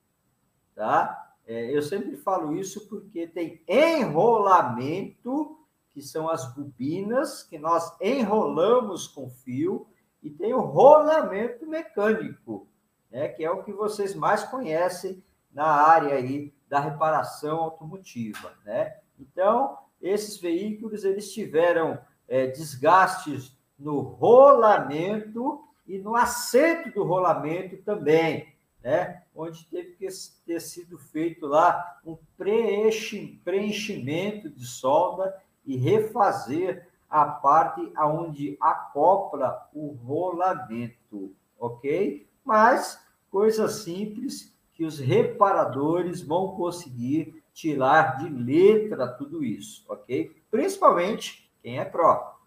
tá? 0.75 1.35
É, 1.47 1.75
eu 1.75 1.81
sempre 1.83 2.17
falo 2.17 2.55
isso 2.55 2.89
porque 2.89 3.27
tem 3.27 3.63
enrolamento, 3.67 5.59
que 5.95 6.03
são 6.03 6.29
as 6.29 6.55
bobinas 6.55 7.43
que 7.43 7.59
nós 7.59 7.97
enrolamos 8.01 9.07
com 9.07 9.31
fio, 9.31 9.87
e 10.23 10.29
tem 10.29 10.53
o 10.53 10.61
rolamento 10.61 11.67
mecânico, 11.67 12.68
né, 13.11 13.29
que 13.29 13.45
é 13.45 13.51
o 13.51 13.63
que 13.63 13.73
vocês 13.73 14.15
mais 14.15 14.45
conhecem 14.45 15.23
na 15.53 15.67
área 15.67 16.15
aí 16.15 16.53
da 16.69 16.81
reparação 16.81 17.59
automotiva, 17.59 18.53
né? 18.65 18.97
Então, 19.19 19.79
esses 20.01 20.39
veículos 20.39 21.05
eles 21.05 21.33
tiveram 21.33 21.99
é, 22.29 22.47
desgastes 22.47 23.59
no 23.79 24.01
rolamento 24.01 25.65
e 25.87 25.99
no 25.99 26.15
assento 26.15 26.91
do 26.93 27.05
rolamento 27.05 27.77
também, 27.79 28.55
né? 28.83 29.23
onde 29.35 29.65
teve 29.67 29.93
que 29.93 30.07
ter 30.45 30.61
sido 30.61 30.99
feito 30.99 31.47
lá 31.47 31.99
um 32.05 32.19
preenchimento 32.37 34.51
de 34.51 34.67
solda 34.67 35.35
e 35.65 35.75
refazer 35.77 36.87
a 37.09 37.25
parte 37.25 37.91
aonde 37.97 38.59
acopla 38.61 39.67
o 39.73 39.93
rolamento, 39.93 41.35
ok? 41.59 42.28
Mas 42.49 42.99
coisa 43.31 43.69
simples 43.69 44.57
que 44.73 44.83
os 44.83 44.99
reparadores 44.99 46.23
vão 46.23 46.57
conseguir 46.57 47.43
tirar 47.53 48.17
de 48.17 48.31
letra 48.31 49.07
tudo 49.07 49.45
isso, 49.45 49.85
ok? 49.87 50.35
Principalmente 50.51 51.53
quem 51.63 51.79
é 51.79 51.85
pró. 51.85 52.39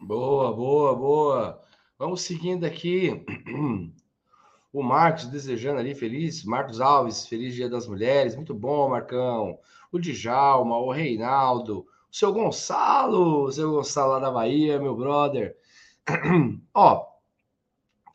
Boa, 0.00 0.54
boa, 0.54 0.96
boa. 0.96 1.62
Vamos 1.98 2.22
seguindo 2.22 2.64
aqui. 2.64 3.22
O 4.72 4.82
Marcos 4.82 5.26
desejando 5.26 5.80
ali 5.80 5.94
feliz, 5.94 6.44
Marcos 6.44 6.82
Alves, 6.82 7.26
feliz 7.26 7.54
Dia 7.54 7.68
das 7.68 7.86
Mulheres, 7.86 8.36
muito 8.36 8.52
bom, 8.52 8.90
Marcão. 8.90 9.58
O 9.90 9.98
Djalma, 9.98 10.76
o 10.76 10.92
Reinaldo, 10.92 11.86
o 12.10 12.14
seu 12.14 12.30
Gonçalo, 12.30 13.44
o 13.44 13.52
seu 13.52 13.70
Gonçalo 13.70 14.12
lá 14.12 14.18
da 14.18 14.30
Bahia, 14.30 14.78
meu 14.78 14.94
brother. 14.94 15.56
Ó, 16.74 17.15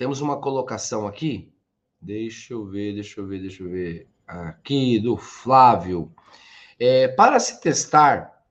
temos 0.02 0.20
uma 0.20 0.42
colocação 0.42 1.06
aqui. 1.06 1.54
Deixa 2.02 2.56
eu 2.56 2.66
ver, 2.66 2.96
deixa 2.96 3.22
eu 3.22 3.28
ver, 3.28 3.40
deixa 3.40 3.62
eu 3.62 3.70
ver. 3.70 4.10
Aqui 4.26 5.00
do 5.00 5.16
Flávio. 5.16 6.12
É, 6.80 7.08
para 7.08 7.40
se 7.40 7.62
testar 7.62 8.44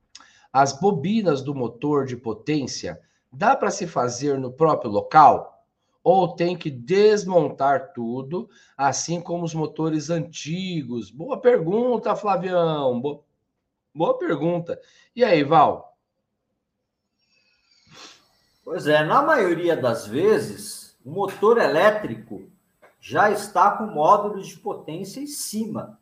as 0.52 0.72
bobinas 0.72 1.42
do 1.42 1.52
motor 1.52 2.06
de 2.06 2.16
potência, 2.16 3.00
dá 3.32 3.56
para 3.56 3.72
se 3.72 3.88
fazer 3.88 4.38
no 4.38 4.52
próprio 4.52 4.92
local? 4.92 5.66
Ou 6.04 6.36
tem 6.36 6.56
que 6.56 6.70
desmontar 6.70 7.94
tudo, 7.94 8.48
assim 8.76 9.20
como 9.20 9.44
os 9.44 9.52
motores 9.52 10.08
antigos? 10.08 11.10
Boa 11.10 11.40
pergunta, 11.40 12.14
Flavião. 12.14 13.00
Boa, 13.00 13.24
boa 13.92 14.16
pergunta. 14.16 14.80
E 15.16 15.24
aí, 15.24 15.42
Val? 15.42 15.98
Pois 18.62 18.86
é, 18.86 19.02
na 19.02 19.20
maioria 19.20 19.76
das 19.76 20.06
vezes, 20.06 20.79
o 21.04 21.10
motor 21.10 21.58
elétrico 21.58 22.48
já 23.00 23.30
está 23.30 23.70
com 23.70 23.86
módulo 23.86 24.42
de 24.42 24.58
potência 24.58 25.20
em 25.20 25.26
cima. 25.26 25.98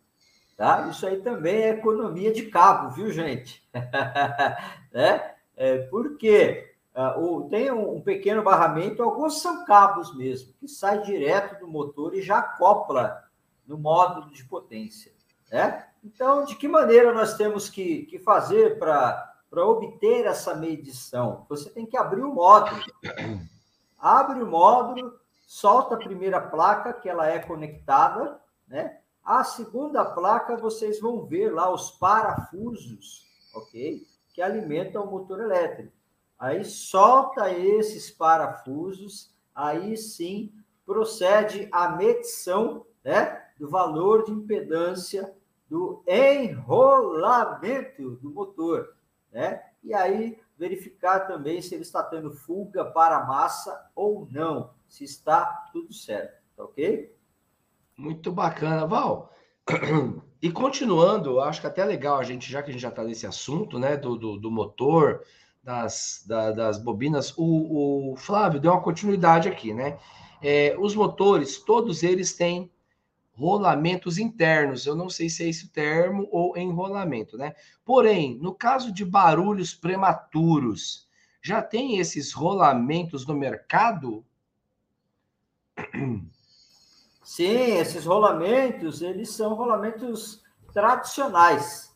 Tá? 0.56 0.88
Isso 0.90 1.06
aí 1.06 1.20
também 1.20 1.62
é 1.62 1.68
economia 1.70 2.32
de 2.32 2.46
cabo, 2.46 2.90
viu, 2.90 3.12
gente? 3.12 3.62
é, 4.92 5.34
é, 5.56 5.78
porque 5.88 6.72
uh, 6.96 7.20
o, 7.20 7.48
tem 7.48 7.70
um, 7.70 7.96
um, 7.96 8.00
pequeno 8.00 8.42
barramento, 8.42 9.00
alguns 9.02 9.40
são 9.40 9.64
cabos 9.64 10.16
mesmo, 10.16 10.52
que 10.58 10.66
sai 10.66 11.00
direto 11.02 11.60
do 11.60 11.68
motor 11.68 12.12
e 12.12 12.22
já 12.22 12.38
acopla 12.38 13.22
no 13.64 13.78
módulo 13.78 14.32
de 14.32 14.44
potência. 14.44 15.12
Né? 15.52 15.86
Então, 16.02 16.44
de 16.44 16.56
que 16.56 16.66
maneira 16.66 17.14
nós 17.14 17.34
temos 17.34 17.68
que, 17.70 18.06
que 18.06 18.18
fazer 18.18 18.78
para 18.80 19.32
obter 19.64 20.26
essa 20.26 20.56
medição? 20.56 21.46
Você 21.48 21.70
tem 21.70 21.86
que 21.86 21.96
abrir 21.96 22.22
o 22.22 22.34
módulo. 22.34 22.82
Abre 23.98 24.42
o 24.42 24.46
módulo, 24.46 25.18
solta 25.46 25.94
a 25.94 25.98
primeira 25.98 26.40
placa, 26.40 26.92
que 26.92 27.08
ela 27.08 27.26
é 27.26 27.38
conectada, 27.38 28.40
né? 28.66 28.98
A 29.24 29.44
segunda 29.44 30.04
placa, 30.04 30.56
vocês 30.56 31.00
vão 31.00 31.26
ver 31.26 31.52
lá 31.52 31.70
os 31.70 31.90
parafusos, 31.90 33.26
ok? 33.54 34.06
Que 34.32 34.40
alimentam 34.40 35.04
o 35.04 35.10
motor 35.10 35.40
elétrico. 35.40 35.92
Aí 36.38 36.64
solta 36.64 37.50
esses 37.50 38.10
parafusos, 38.10 39.34
aí 39.54 39.96
sim 39.96 40.52
procede 40.86 41.68
a 41.72 41.90
medição 41.90 42.86
né, 43.04 43.44
do 43.58 43.68
valor 43.68 44.24
de 44.24 44.32
impedância 44.32 45.34
do 45.68 46.02
enrolamento 46.06 48.12
do 48.16 48.30
motor, 48.30 48.94
né? 49.30 49.62
E 49.82 49.92
aí 49.92 50.40
verificar 50.58 51.20
também 51.20 51.62
se 51.62 51.74
ele 51.74 51.82
está 51.82 52.02
tendo 52.02 52.32
fuga 52.32 52.84
para 52.84 53.18
a 53.18 53.24
massa 53.24 53.90
ou 53.94 54.26
não, 54.30 54.70
se 54.88 55.04
está 55.04 55.68
tudo 55.72 55.92
certo, 55.92 56.42
tá 56.56 56.64
ok? 56.64 57.14
Muito 57.96 58.32
bacana, 58.32 58.86
Val. 58.86 59.32
E 60.40 60.52
continuando, 60.52 61.40
acho 61.40 61.60
que 61.60 61.66
até 61.66 61.84
legal 61.84 62.16
a 62.16 62.22
gente, 62.22 62.48
já 62.48 62.62
que 62.62 62.70
a 62.70 62.72
gente 62.72 62.80
já 62.80 62.90
está 62.90 63.02
nesse 63.02 63.26
assunto, 63.26 63.76
né, 63.76 63.96
do, 63.96 64.16
do, 64.16 64.36
do 64.38 64.52
motor, 64.52 65.24
das, 65.64 66.24
da, 66.28 66.52
das 66.52 66.78
bobinas, 66.78 67.34
o, 67.36 68.12
o, 68.12 68.16
Flávio 68.16 68.60
deu 68.60 68.70
uma 68.70 68.80
continuidade 68.80 69.48
aqui, 69.48 69.74
né? 69.74 69.98
É, 70.40 70.76
os 70.78 70.94
motores, 70.94 71.58
todos 71.58 72.04
eles 72.04 72.36
têm 72.36 72.70
rolamentos 73.38 74.18
internos. 74.18 74.84
Eu 74.84 74.96
não 74.96 75.08
sei 75.08 75.30
se 75.30 75.44
é 75.44 75.48
esse 75.48 75.66
o 75.66 75.70
termo 75.70 76.28
ou 76.32 76.58
enrolamento, 76.58 77.38
né? 77.38 77.54
Porém, 77.84 78.36
no 78.40 78.52
caso 78.52 78.92
de 78.92 79.04
barulhos 79.04 79.72
prematuros, 79.72 81.08
já 81.40 81.62
tem 81.62 81.98
esses 81.98 82.32
rolamentos 82.32 83.24
no 83.24 83.34
mercado? 83.34 84.24
Sim, 87.22 87.76
esses 87.76 88.04
rolamentos, 88.04 89.02
eles 89.02 89.30
são 89.30 89.54
rolamentos 89.54 90.42
tradicionais, 90.72 91.94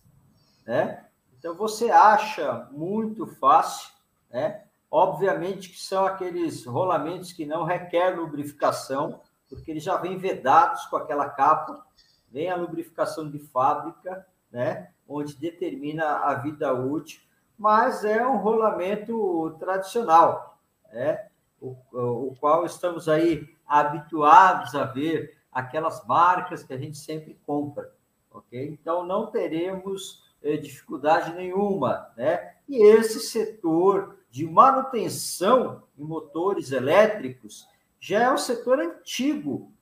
né? 0.64 1.07
Então 1.37 1.57
você 1.57 1.90
acha 1.90 2.68
muito 2.70 3.26
fácil, 3.26 3.90
né? 4.31 4.62
Obviamente 4.88 5.70
que 5.70 5.81
são 5.81 6.05
aqueles 6.05 6.64
rolamentos 6.66 7.33
que 7.33 7.44
não 7.44 7.64
requer 7.64 8.11
lubrificação, 8.11 9.20
porque 9.52 9.70
eles 9.70 9.84
já 9.84 9.98
vêm 9.98 10.16
vedados 10.16 10.86
com 10.86 10.96
aquela 10.96 11.28
capa, 11.28 11.84
vem 12.30 12.50
a 12.50 12.56
lubrificação 12.56 13.30
de 13.30 13.38
fábrica, 13.38 14.26
né? 14.50 14.90
Onde 15.06 15.36
determina 15.36 16.04
a 16.20 16.34
vida 16.34 16.72
útil, 16.72 17.20
mas 17.58 18.02
é 18.02 18.26
um 18.26 18.38
rolamento 18.38 19.54
tradicional, 19.60 20.58
né? 20.90 21.28
O, 21.60 21.76
o 21.92 22.34
qual 22.40 22.64
estamos 22.64 23.08
aí 23.08 23.46
habituados 23.66 24.74
a 24.74 24.84
ver 24.84 25.38
aquelas 25.52 26.04
marcas 26.06 26.64
que 26.64 26.72
a 26.72 26.78
gente 26.78 26.96
sempre 26.96 27.38
compra, 27.46 27.92
ok? 28.30 28.70
Então 28.70 29.04
não 29.04 29.26
teremos 29.26 30.24
eh, 30.42 30.56
dificuldade 30.56 31.34
nenhuma, 31.34 32.10
né? 32.16 32.54
E 32.66 32.82
esse 32.82 33.20
setor 33.20 34.16
de 34.30 34.46
manutenção 34.46 35.82
em 35.98 36.02
motores 36.02 36.72
elétricos 36.72 37.70
já 38.02 38.20
é 38.20 38.32
um 38.32 38.36
setor 38.36 38.80
antigo, 38.80 39.72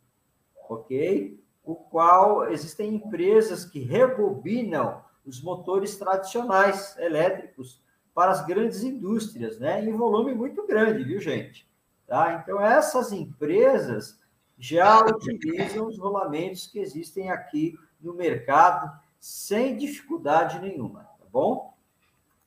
ok? 0.68 1.42
O 1.64 1.74
qual 1.74 2.50
existem 2.52 2.94
empresas 2.94 3.64
que 3.64 3.80
rebobinam 3.80 5.02
os 5.24 5.42
motores 5.42 5.96
tradicionais 5.96 6.98
elétricos 6.98 7.83
para 8.14 8.30
as 8.30 8.44
grandes 8.44 8.83
indústrias, 8.83 9.59
né? 9.59 9.83
Em 9.83 9.96
volume 9.96 10.35
muito 10.35 10.66
grande, 10.66 11.02
viu, 11.02 11.18
gente? 11.18 11.66
Tá? 12.06 12.42
Então, 12.42 12.61
essas 12.61 13.11
empresas 13.11 14.20
já 14.59 15.02
utilizam 15.02 15.87
os 15.87 15.98
rolamentos 15.98 16.66
que 16.66 16.78
existem 16.78 17.30
aqui 17.30 17.74
no 17.98 18.12
mercado 18.12 18.92
sem 19.18 19.78
dificuldade 19.78 20.61
nenhuma, 20.61 21.04
tá 21.18 21.24
bom? 21.33 21.74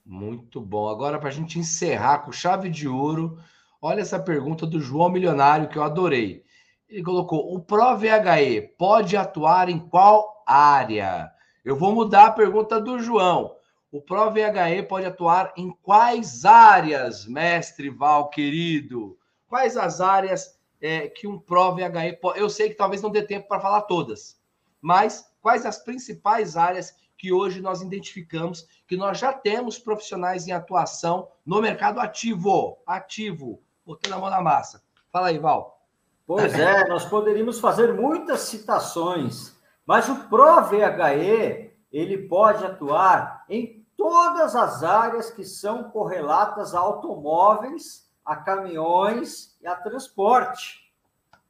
Muito 0.05 0.62
bom. 0.62 0.88
Agora, 0.88 1.17
para 1.17 1.29
a 1.29 1.33
gente 1.33 1.57
encerrar 1.57 2.19
com 2.19 2.31
chave 2.31 2.69
de 2.69 2.88
ouro, 2.88 3.39
olha 3.84 4.02
essa 4.02 4.17
pergunta 4.17 4.65
do 4.65 4.80
João 4.80 5.10
Milionário 5.10 5.67
que 5.67 5.78
eu 5.78 5.84
adorei. 5.84 6.43
Ele 6.88 7.04
colocou: 7.04 7.54
o 7.54 7.60
ProVHE 7.60 8.74
pode 8.78 9.17
atuar 9.17 9.67
em 9.67 9.78
qual 9.78 10.43
área? 10.48 11.30
Eu 11.65 11.76
vou 11.76 11.93
mudar 11.93 12.28
a 12.28 12.32
pergunta 12.32 12.80
do 12.80 12.98
João. 13.00 13.56
O 13.91 14.02
ProVHE 14.02 14.84
pode 14.88 15.06
atuar 15.06 15.54
em 15.58 15.69
quais 15.84 16.46
áreas, 16.46 17.28
mestre 17.28 17.89
Val 17.89 18.30
querido? 18.30 19.17
quais 19.54 19.78
as 19.78 20.02
áreas 20.02 20.58
é, 20.82 21.08
que 21.08 21.28
um 21.28 21.38
ProVHE 21.38 22.17
pode. 22.19 22.39
Eu 22.39 22.50
sei 22.50 22.69
que 22.69 22.76
talvez 22.76 23.04
não 23.04 23.12
dê 23.12 23.22
tempo 23.22 23.48
para 23.48 23.60
falar 23.60 23.84
todas, 23.84 24.41
mas 24.82 25.32
quais 25.43 25.63
as 25.63 25.78
principais 25.78 26.58
áreas 26.58 26.96
que 27.15 27.32
hoje 27.32 27.62
nós 27.62 27.80
identificamos 27.80 28.67
que 28.88 28.98
nós 28.98 29.19
já 29.19 29.32
temos 29.32 29.78
profissionais 29.78 30.48
em 30.48 30.52
atuação 30.52 31.28
no 31.46 31.62
mercado 31.62 32.00
ativo, 32.00 32.80
ativo, 32.88 33.62
botando 33.86 34.13
a 34.13 34.19
mão 34.19 34.30
na 34.30 34.41
massa. 34.41 34.84
Fala 35.12 35.28
aí, 35.28 35.38
Val. 35.38 35.82
Pois 36.26 36.58
é, 36.58 36.88
nós 36.88 37.06
poderíamos 37.06 37.60
fazer 37.60 37.93
muitas 37.93 38.41
citações, 38.41 39.56
mas 39.86 40.08
o 40.08 40.28
ProVHE 40.30 41.72
ele 41.91 42.28
pode 42.28 42.65
atuar 42.65 43.46
em 43.50 43.86
todas 43.98 44.56
as 44.56 44.84
áreas 44.84 45.30
que 45.30 45.43
são 45.43 45.91
correlatas 45.91 46.74
a 46.74 46.80
automóveis 46.80 48.04
a 48.26 48.36
caminhões 48.36 49.58
e 49.62 49.67
a 49.67 49.76
transporte, 49.76 50.91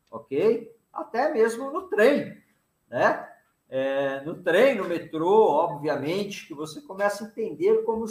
ok? 0.10 0.72
Até 0.92 1.32
mesmo 1.32 1.72
no 1.72 1.84
trem, 1.84 2.38
né? 2.90 3.30
É, 3.70 4.22
no 4.22 4.36
trem, 4.44 4.76
no 4.76 4.88
metrô, 4.88 5.50
obviamente, 5.50 6.48
que 6.48 6.54
você 6.54 6.82
começa 6.82 7.24
a 7.24 7.28
entender 7.28 7.84
como, 7.84 8.06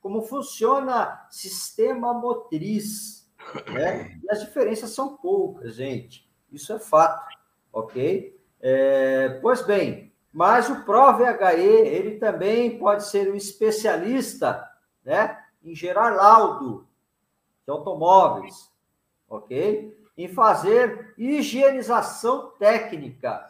como 0.00 0.22
funciona 0.22 1.26
sistema 1.30 2.12
motriz, 2.12 3.23
né? 3.72 4.18
E 4.22 4.30
as 4.30 4.40
diferenças 4.40 4.90
são 4.90 5.16
poucas, 5.16 5.74
gente. 5.74 6.28
Isso 6.50 6.72
é 6.72 6.78
fato, 6.78 7.36
ok? 7.72 8.38
É, 8.60 9.38
pois 9.42 9.62
bem, 9.62 10.12
mas 10.32 10.68
o 10.68 10.84
ProVHE, 10.84 11.62
ele 11.62 12.18
também 12.18 12.78
pode 12.78 13.06
ser 13.06 13.30
um 13.30 13.34
especialista, 13.36 14.68
né? 15.04 15.40
Em 15.62 15.74
gerar 15.74 16.10
laudo, 16.10 16.88
de 17.64 17.70
automóveis, 17.70 18.70
ok? 19.28 19.96
Em 20.16 20.28
fazer 20.28 21.14
higienização 21.16 22.50
técnica, 22.58 23.44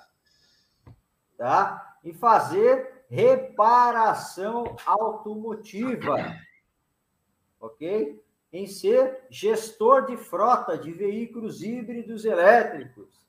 tá? 1.36 1.96
Em 2.04 2.12
fazer 2.12 3.04
reparação 3.08 4.76
automotiva, 4.84 6.16
ok? 7.60 8.23
Em 8.54 8.66
ser 8.68 9.26
gestor 9.28 10.06
de 10.06 10.16
frota 10.16 10.78
de 10.78 10.92
veículos 10.92 11.60
híbridos 11.60 12.24
elétricos, 12.24 13.26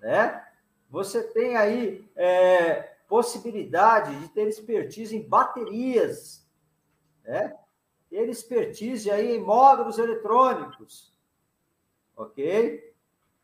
né? 0.00 0.42
Você 0.88 1.22
tem 1.22 1.58
aí 1.58 2.10
é, 2.16 2.94
possibilidade 3.06 4.18
de 4.20 4.30
ter 4.30 4.48
expertise 4.48 5.14
em 5.14 5.28
baterias, 5.28 6.48
né? 7.22 7.54
ter 8.08 8.26
expertise 8.30 9.10
aí 9.10 9.36
em 9.36 9.42
módulos 9.42 9.98
eletrônicos, 9.98 11.12
ok? 12.16 12.94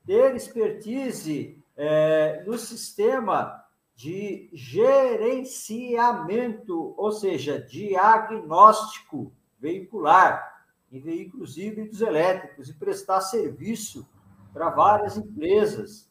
Ter 0.07 0.35
expertise 0.35 1.63
é, 1.77 2.43
no 2.47 2.57
sistema 2.57 3.63
de 3.95 4.49
gerenciamento, 4.55 6.95
ou 6.97 7.13
seja, 7.13 7.61
diagnóstico 7.61 9.31
veicular 9.59 10.60
em 10.91 11.01
veículos 11.01 11.57
híbridos 11.57 12.01
elétricos 12.01 12.69
e 12.69 12.75
prestar 12.75 13.21
serviço 13.21 14.09
para 14.53 14.71
várias 14.71 15.17
empresas, 15.17 16.11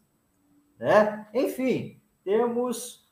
né? 0.77 1.27
Enfim, 1.33 1.99
temos 2.23 3.05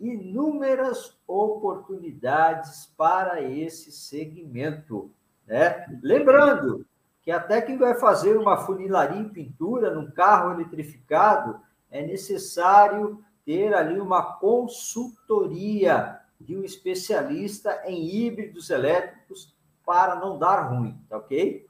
inúmeras 0.00 1.16
oportunidades 1.26 2.92
para 2.96 3.40
esse 3.40 3.92
segmento. 3.92 5.14
Né? 5.46 5.86
Lembrando 6.02 6.84
que 7.22 7.30
até 7.30 7.62
quem 7.62 7.78
vai 7.78 7.94
fazer 7.94 8.36
uma 8.36 8.56
funilaria 8.56 9.20
em 9.20 9.28
pintura 9.28 9.94
num 9.94 10.10
carro 10.10 10.54
eletrificado 10.54 11.60
é 11.88 12.04
necessário 12.04 13.24
ter 13.44 13.72
ali 13.72 14.00
uma 14.00 14.22
consultoria 14.38 16.18
de 16.40 16.56
um 16.56 16.64
especialista 16.64 17.80
em 17.86 18.04
híbridos 18.04 18.70
elétricos 18.70 19.54
para 19.84 20.16
não 20.16 20.38
dar 20.38 20.70
ruim, 20.70 20.98
tá 21.08 21.16
ok? 21.16 21.66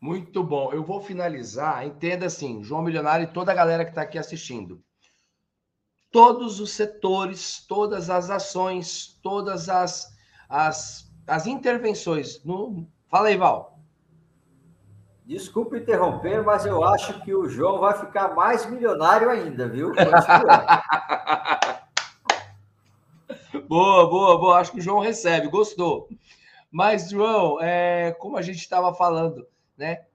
Muito 0.00 0.44
bom. 0.44 0.70
Eu 0.70 0.84
vou 0.84 1.00
finalizar. 1.00 1.86
Entenda 1.86 2.26
assim, 2.26 2.62
João 2.62 2.82
Milionário 2.82 3.24
e 3.24 3.32
toda 3.32 3.52
a 3.52 3.54
galera 3.54 3.84
que 3.84 3.90
está 3.90 4.02
aqui 4.02 4.18
assistindo. 4.18 4.82
Todos 6.10 6.60
os 6.60 6.72
setores, 6.72 7.64
todas 7.66 8.10
as 8.10 8.28
ações, 8.28 9.18
todas 9.22 9.70
as, 9.70 10.14
as, 10.46 11.10
as 11.26 11.46
intervenções. 11.46 12.44
No... 12.44 12.86
Fala 13.08 13.28
aí, 13.28 13.36
Val. 13.38 13.80
Desculpe 15.24 15.78
interromper, 15.78 16.44
mas 16.44 16.66
eu 16.66 16.84
acho 16.84 17.22
que 17.22 17.34
o 17.34 17.48
João 17.48 17.78
vai 17.78 17.98
ficar 17.98 18.34
mais 18.34 18.68
milionário 18.68 19.30
ainda, 19.30 19.66
viu? 19.66 19.90
boa, 23.66 24.06
boa, 24.06 24.38
boa. 24.38 24.58
Acho 24.58 24.72
que 24.72 24.80
o 24.80 24.82
João 24.82 25.00
recebe, 25.00 25.48
gostou. 25.48 26.10
Mas, 26.74 27.08
João, 27.08 27.60
é, 27.60 28.10
como 28.18 28.36
a 28.36 28.42
gente 28.42 28.58
estava 28.58 28.92
falando, 28.92 29.46
né? 29.78 30.06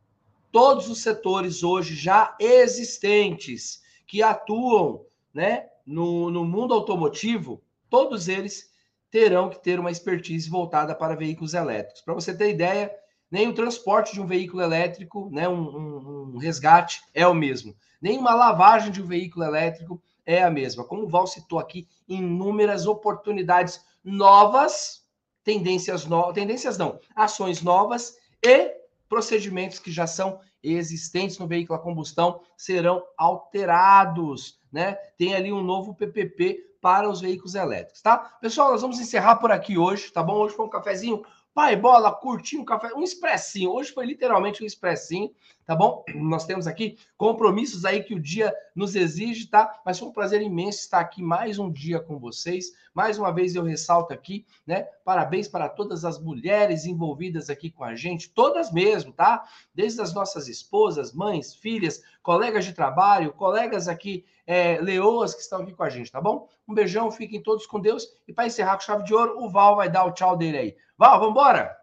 Todos 0.52 0.90
os 0.90 1.02
setores 1.02 1.64
hoje 1.64 1.96
já 1.96 2.36
existentes 2.38 3.82
que 4.06 4.22
atuam 4.22 5.06
né, 5.34 5.70
no, 5.86 6.30
no 6.30 6.44
mundo 6.44 6.74
automotivo, 6.74 7.64
todos 7.90 8.28
eles 8.28 8.74
terão 9.10 9.50
que 9.50 9.64
ter 9.64 9.80
uma 9.80 9.90
expertise 9.90 10.50
voltada 10.50 10.94
para 10.94 11.16
veículos 11.16 11.54
elétricos. 11.54 12.02
Para 12.02 12.14
você 12.14 12.36
ter 12.36 12.50
ideia, 12.50 12.94
nem 13.32 13.48
o 13.48 13.56
transporte 13.56 14.12
de 14.12 14.20
um 14.20 14.28
veículo 14.28 14.62
elétrico, 14.62 15.30
né, 15.32 15.48
um, 15.48 15.62
um, 15.62 16.32
um, 16.34 16.38
resgate 16.40 17.00
é 17.14 17.26
o 17.26 17.34
mesmo. 17.34 17.74
Nem 18.02 18.18
uma 18.18 18.36
lavagem 18.36 18.92
de 18.92 19.02
um 19.02 19.08
veículo 19.08 19.46
elétrico 19.46 20.02
é 20.26 20.44
a 20.44 20.52
mesma. 20.52 20.84
Como 20.84 21.04
o 21.04 21.10
Val 21.10 21.26
citou 21.26 21.58
aqui, 21.58 21.88
inúmeras 22.06 22.86
oportunidades 22.86 23.80
novas, 24.04 25.08
tendências 25.44 26.06
novas, 26.06 26.34
tendências 26.34 26.78
não, 26.78 27.00
ações 27.16 27.62
novas 27.62 28.18
e 28.44 28.74
procedimentos 29.08 29.80
que 29.80 29.92
já 29.92 30.06
são 30.06 30.40
existentes 30.62 31.38
no 31.38 31.48
veículo 31.48 31.80
a 31.80 31.82
combustão 31.82 32.42
serão 32.58 33.04
alterados, 33.18 34.60
né? 34.72 34.94
Tem 35.18 35.34
ali 35.34 35.52
um 35.52 35.64
novo 35.64 35.96
PPP 35.96 36.76
para 36.82 37.10
os 37.10 37.22
veículos 37.22 37.56
elétricos, 37.56 38.02
tá? 38.02 38.18
Pessoal, 38.42 38.72
nós 38.72 38.82
vamos 38.82 39.00
encerrar 39.00 39.38
por 39.38 39.52
aqui 39.52 39.78
hoje, 39.78 40.12
tá 40.12 40.22
bom? 40.22 40.36
Hoje 40.36 40.56
foi 40.56 40.66
um 40.66 40.70
cafezinho 40.70 41.24
Pai, 41.54 41.76
bola, 41.76 42.12
curtir 42.12 42.58
um 42.58 42.64
café, 42.64 42.94
um 42.94 43.04
expressinho. 43.04 43.72
Hoje 43.72 43.92
foi 43.92 44.06
literalmente 44.06 44.64
um 44.64 44.66
expressinho, 44.66 45.30
tá 45.70 45.76
bom? 45.76 46.04
Nós 46.16 46.48
temos 46.48 46.66
aqui 46.66 46.98
compromissos 47.16 47.86
aí 47.86 48.02
que 48.02 48.16
o 48.16 48.20
dia 48.20 48.52
nos 48.76 48.96
exige, 48.96 49.46
tá? 49.46 49.80
Mas 49.86 50.00
foi 50.00 50.08
um 50.08 50.12
prazer 50.12 50.42
imenso 50.42 50.80
estar 50.80 51.00
aqui 51.00 51.22
mais 51.22 51.60
um 51.60 51.72
dia 51.72 52.00
com 52.00 52.18
vocês. 52.18 52.72
Mais 52.92 53.20
uma 53.20 53.32
vez 53.32 53.54
eu 53.54 53.62
ressalto 53.62 54.12
aqui, 54.12 54.48
né? 54.66 54.88
Parabéns 55.06 55.48
para 55.48 55.70
todas 55.70 56.04
as 56.04 56.20
mulheres 56.20 56.86
envolvidas 56.86 57.52
aqui 57.52 57.70
com 57.70 57.84
a 57.84 57.94
gente, 57.94 58.32
todas 58.32 58.72
mesmo, 58.72 59.14
tá? 59.14 59.44
Desde 59.72 60.02
as 60.02 60.12
nossas 60.12 60.48
esposas, 60.48 61.14
mães, 61.14 61.54
filhas, 61.54 62.02
colegas 62.24 62.66
de 62.66 62.74
trabalho, 62.74 63.32
colegas 63.34 63.88
aqui, 63.88 64.26
é, 64.48 64.82
leoas 64.82 65.36
que 65.36 65.42
estão 65.42 65.62
aqui 65.62 65.74
com 65.74 65.84
a 65.84 65.90
gente, 65.92 66.12
tá 66.12 66.20
bom? 66.20 66.50
Um 66.68 66.74
beijão, 66.74 67.12
fiquem 67.12 67.44
todos 67.44 67.68
com 67.68 67.80
Deus. 67.80 68.08
E 68.28 68.34
para 68.34 68.48
encerrar 68.48 68.74
com 68.74 68.82
chave 68.82 69.04
de 69.04 69.14
ouro, 69.14 69.40
o 69.40 69.48
Val 69.48 69.76
vai 69.76 69.88
dar 69.88 70.06
o 70.06 70.12
tchau 70.14 70.36
dele 70.36 70.58
aí. 70.58 70.76
Val, 70.98 71.20
vamos 71.20 71.34
embora? 71.34 71.79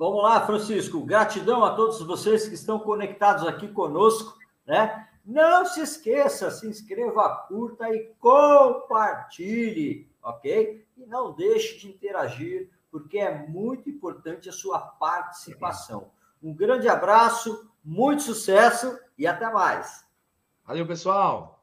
Vamos 0.00 0.22
lá, 0.22 0.46
Francisco. 0.46 1.04
Gratidão 1.04 1.62
a 1.62 1.74
todos 1.74 2.00
vocês 2.00 2.48
que 2.48 2.54
estão 2.54 2.78
conectados 2.78 3.46
aqui 3.46 3.68
conosco, 3.68 4.34
né? 4.66 5.06
Não 5.26 5.66
se 5.66 5.82
esqueça, 5.82 6.50
se 6.50 6.66
inscreva, 6.66 7.28
curta 7.46 7.86
e 7.94 8.06
compartilhe, 8.18 10.10
ok? 10.22 10.86
E 10.96 11.04
não 11.04 11.34
deixe 11.34 11.80
de 11.80 11.90
interagir, 11.90 12.70
porque 12.90 13.18
é 13.18 13.46
muito 13.46 13.90
importante 13.90 14.48
a 14.48 14.52
sua 14.52 14.78
participação. 14.78 16.10
Um 16.42 16.54
grande 16.54 16.88
abraço, 16.88 17.70
muito 17.84 18.22
sucesso 18.22 18.98
e 19.18 19.26
até 19.26 19.52
mais. 19.52 20.08
Valeu, 20.64 20.86
pessoal! 20.86 21.59